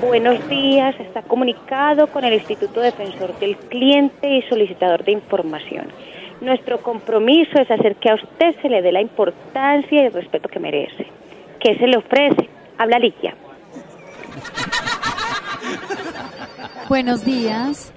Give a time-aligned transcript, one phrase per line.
[0.00, 5.86] Buenos días, está comunicado con el Instituto Defensor del Cliente y solicitador de información.
[6.40, 10.48] Nuestro compromiso es hacer que a usted se le dé la importancia y el respeto
[10.48, 11.06] que merece.
[11.60, 12.48] ¿Qué se le ofrece?
[12.78, 13.34] Habla Ligia.
[16.88, 17.92] Buenos días.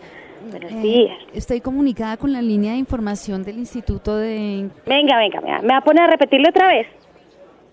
[0.49, 1.17] Buenos Eh, días.
[1.33, 4.69] Estoy comunicada con la línea de información del Instituto de...
[4.87, 6.87] Venga, venga, me va- me va a poner a repetirlo otra vez.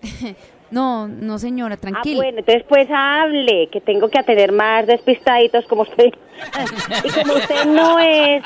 [0.69, 2.17] No, no señora, Ah, tranquila.
[2.17, 6.11] bueno, entonces pues hable, que tengo que atender más despistaditos como usted.
[7.05, 8.43] y como usted no es,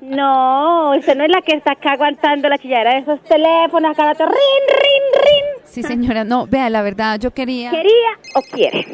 [0.00, 4.04] no, usted no es la que está acá aguantando la chilladera de esos teléfonos, acá
[4.04, 5.44] rato, rin, rin, rin.
[5.64, 7.70] Sí, señora, no, vea, la verdad, yo quería...
[7.70, 8.84] ¿Quería o quiere?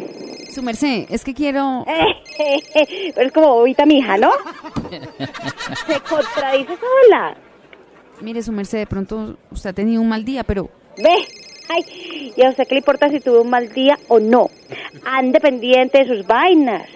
[0.50, 1.82] Su merced, es que quiero...
[2.38, 4.30] Es como bobita mi hija, ¿no?
[5.86, 7.34] Se contradice sola.
[8.20, 10.68] Mire, su merced, de pronto usted ha tenido un mal día, pero...
[10.98, 11.14] Ve.
[11.68, 14.50] Ay, ¿y a usted qué le importa si tuve un mal día o no?
[15.04, 16.88] Ande pendiente de sus vainas.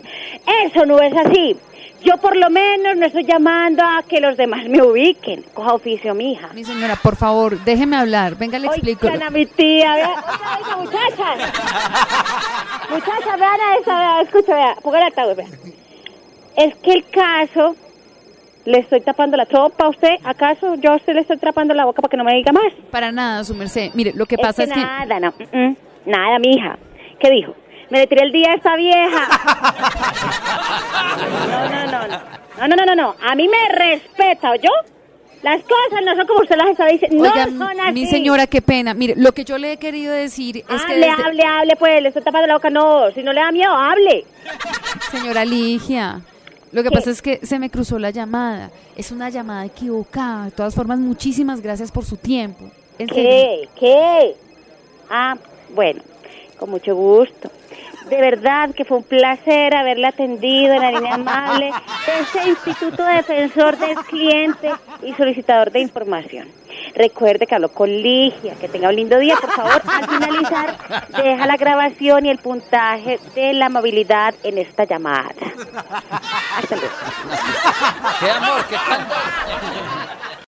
[0.65, 1.57] Eso no es así.
[2.03, 5.45] Yo por lo menos no estoy llamando a que los demás me ubiquen.
[5.53, 6.49] Coja oficio, mi hija.
[6.55, 8.37] Mi señora, por favor, déjeme hablar.
[8.37, 9.07] Venga, le explico.
[9.07, 10.09] Oigan a mi tía, vea.
[10.09, 11.35] Oigan a esa muchacha.
[12.91, 14.77] Muchacha, vean a esa, escucha, vea.
[14.83, 15.47] Pongan altavoz, vea.
[16.57, 17.77] Es que el caso,
[18.65, 20.17] le estoy tapando la tropa a usted.
[20.25, 22.73] ¿Acaso yo a usted le estoy tapando la boca para que no me diga más?
[22.91, 23.91] Para nada, su merced.
[23.95, 24.81] Mire, lo que pasa es, que...
[24.81, 26.79] nada, no, mm, mm, nada, mija.
[27.19, 27.55] ¿Qué dijo?
[27.91, 29.29] Me le tiré el día a esta vieja.
[31.49, 32.21] No, no, no, no.
[32.61, 33.17] No, no, no, no, no.
[33.27, 34.71] A mí me respeta, ¿oyó?
[35.43, 37.23] Las cosas no son como usted las está diciendo.
[37.25, 37.93] Oiga, no son así.
[37.95, 38.93] mi señora, qué pena.
[38.93, 40.93] Mire, lo que yo le he querido decir es que...
[40.93, 42.03] Hable, desde- hable, hable, pues.
[42.03, 42.69] Le estoy tapando la boca.
[42.69, 44.27] No, si no le da miedo, hable.
[45.11, 46.21] Señora Ligia,
[46.73, 48.71] lo que pasa es que se me cruzó la llamada.
[48.97, 50.47] Es una llamada equivocada.
[50.47, 52.71] De todas formas, muchísimas gracias por su tiempo.
[52.99, 53.25] En serio.
[53.25, 53.69] ¿Qué?
[53.79, 54.37] ¿Qué?
[55.09, 55.37] Ah,
[55.75, 56.03] bueno,
[56.59, 57.51] con mucho gusto.
[58.09, 61.71] De verdad que fue un placer haberle atendido en la línea amable
[62.07, 64.71] de este Instituto Defensor del Cliente
[65.03, 66.49] y Solicitador de Información.
[66.95, 69.37] Recuerde que habló con Ligia, que tenga un lindo día.
[69.41, 70.77] Por favor, al finalizar,
[71.23, 75.35] deja la grabación y el puntaje de la amabilidad en esta llamada.
[76.57, 76.77] Hasta.
[78.21, 78.67] ¡Qué amor!
[78.67, 78.77] ¡Qué!